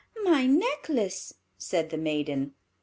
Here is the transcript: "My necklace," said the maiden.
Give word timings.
"My 0.23 0.47
necklace," 0.47 1.35
said 1.59 1.91
the 1.91 1.97
maiden. 1.97 2.55